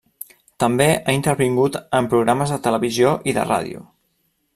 També 0.61 0.85
ha 0.95 1.13
intervingut 1.17 1.77
en 1.99 2.07
programes 2.13 2.53
de 2.55 2.59
televisió 2.69 3.13
i 3.33 3.37
de 3.39 3.45
ràdio. 3.51 3.83